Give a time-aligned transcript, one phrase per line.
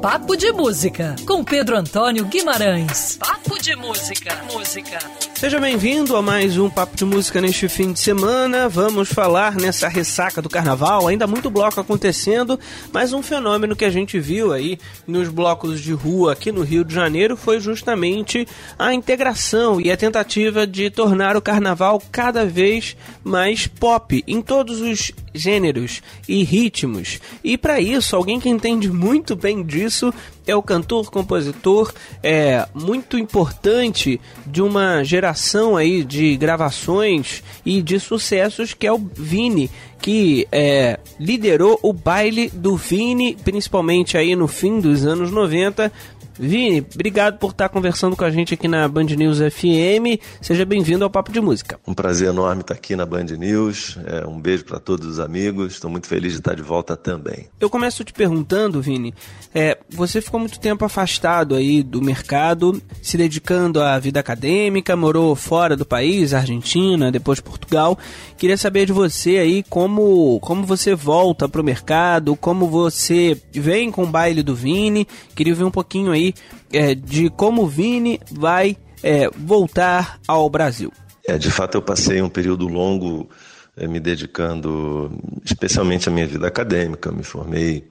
[0.00, 3.16] Papo de Música, com Pedro Antônio Guimarães.
[3.16, 4.98] Papo de Música, música.
[5.34, 8.68] Seja bem-vindo a mais um Papo de Música neste fim de semana.
[8.68, 12.58] Vamos falar nessa ressaca do carnaval, ainda muito bloco acontecendo,
[12.92, 16.84] mas um fenômeno que a gente viu aí nos blocos de rua aqui no Rio
[16.84, 18.46] de Janeiro foi justamente
[18.78, 24.80] a integração e a tentativa de tornar o carnaval cada vez mais pop em todos
[24.80, 27.20] os gêneros e ritmos.
[27.42, 30.12] E para isso, alguém que entende muito bem disso
[30.50, 31.92] é o cantor, compositor,
[32.22, 38.98] é muito importante de uma geração aí de gravações e de sucessos que é o
[38.98, 45.92] Vini, que é, liderou o baile do Vini, principalmente aí no fim dos anos 90,
[46.38, 50.22] Vini, obrigado por estar conversando com a gente aqui na Band News FM.
[50.40, 51.80] Seja bem-vindo ao Papo de Música.
[51.84, 53.98] Um prazer enorme estar aqui na Band News.
[54.06, 55.72] É, um beijo para todos os amigos.
[55.72, 57.48] Estou muito feliz de estar de volta também.
[57.58, 59.12] Eu começo te perguntando, Vini.
[59.52, 65.34] É, você ficou muito tempo afastado aí do mercado, se dedicando à vida acadêmica, morou
[65.34, 67.98] fora do país, Argentina, depois Portugal.
[68.36, 73.90] Queria saber de você aí como, como você volta para o mercado, como você vem
[73.90, 75.06] com o baile do Vini.
[75.34, 76.34] Queria ver um pouquinho aí
[76.72, 80.92] é, de como o Vini vai é, voltar ao Brasil.
[81.26, 83.28] É, de fato, eu passei um período longo
[83.76, 85.10] é, me dedicando
[85.44, 87.12] especialmente à minha vida acadêmica.
[87.12, 87.86] Me formei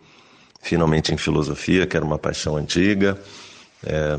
[0.61, 3.17] finalmente em filosofia, que era uma paixão antiga.
[3.86, 4.17] É,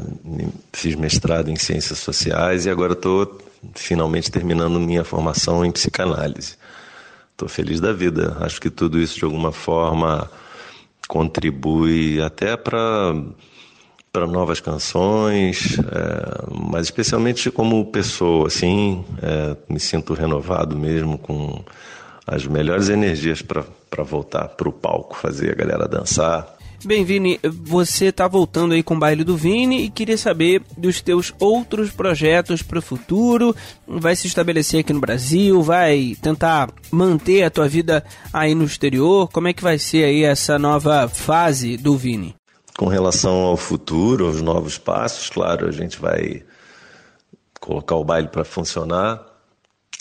[0.72, 3.38] fiz mestrado em ciências sociais e agora estou
[3.74, 6.56] finalmente terminando minha formação em psicanálise.
[7.32, 8.36] Estou feliz da vida.
[8.40, 10.30] Acho que tudo isso de alguma forma
[11.08, 13.14] contribui até para
[14.10, 21.62] para novas canções, é, mas especialmente como pessoa, assim, é, me sinto renovado mesmo, com
[22.28, 23.64] as melhores energias para
[24.04, 26.58] voltar para o palco, fazer a galera dançar.
[26.84, 31.00] Bem, Vini, você está voltando aí com o baile do Vini e queria saber dos
[31.00, 33.54] teus outros projetos para o futuro.
[33.86, 35.60] Vai se estabelecer aqui no Brasil?
[35.60, 39.28] Vai tentar manter a tua vida aí no exterior?
[39.32, 42.36] Como é que vai ser aí essa nova fase do Vini?
[42.76, 46.44] Com relação ao futuro, aos novos passos, claro, a gente vai
[47.58, 49.27] colocar o baile para funcionar.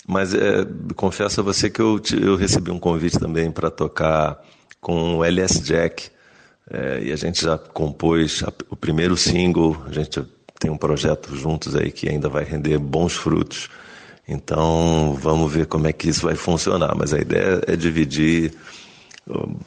[0.06, 0.66] Mas é,
[0.96, 4.42] confesso a você que eu, eu recebi um convite também para tocar
[4.80, 6.10] com o LS Jack.
[6.70, 10.22] É, e a gente já compôs a, o primeiro single, a gente
[10.58, 13.68] tem um projeto juntos aí que ainda vai render bons frutos.
[14.26, 16.94] Então vamos ver como é que isso vai funcionar.
[16.94, 18.54] Mas a ideia é dividir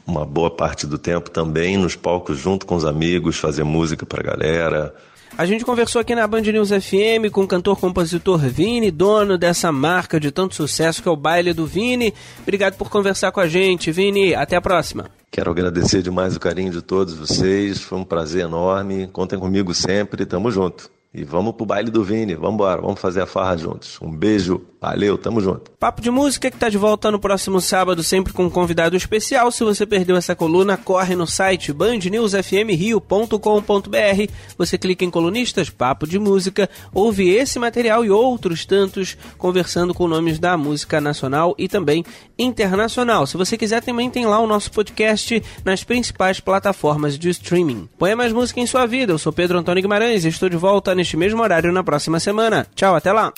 [0.06, 4.24] uma boa parte do tempo também nos palcos junto com os amigos, fazer música pra
[4.24, 4.94] galera.
[5.38, 10.20] A gente conversou aqui na Band News FM com o cantor-compositor Vini, dono dessa marca
[10.20, 12.14] de tanto sucesso que é o Baile do Vini.
[12.42, 14.36] Obrigado por conversar com a gente, Vini.
[14.36, 15.10] Até a próxima.
[15.32, 17.80] Quero agradecer demais o carinho de todos vocês.
[17.80, 19.08] Foi um prazer enorme.
[19.08, 20.26] Contem comigo sempre.
[20.26, 20.92] Tamo junto.
[21.14, 24.00] E vamos pro baile do Vini, vamos embora, vamos fazer a farra juntos.
[24.02, 25.70] Um beijo, valeu, tamo junto.
[25.72, 29.52] Papo de Música que tá de volta no próximo sábado, sempre com um convidado especial.
[29.52, 34.32] Se você perdeu essa coluna, corre no site bandnewsfmrio.com.br.
[34.58, 40.08] Você clica em colunistas, Papo de Música, ouve esse material e outros tantos conversando com
[40.08, 42.06] nomes da música nacional e também
[42.40, 43.28] internacional.
[43.28, 47.90] Se você quiser, também tem lá o nosso podcast nas principais plataformas de streaming.
[47.98, 49.12] Põe mais música em sua vida.
[49.12, 52.66] Eu sou Pedro Antônio Guimarães e estou de volta neste mesmo horário na próxima semana.
[52.76, 53.34] Tchau, até lá!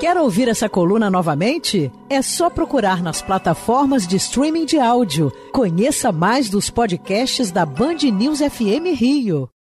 [0.00, 1.92] Quer ouvir essa coluna novamente?
[2.10, 5.32] É só procurar nas plataformas de streaming de áudio.
[5.52, 9.48] Conheça mais dos podcasts da Band News FM Rio.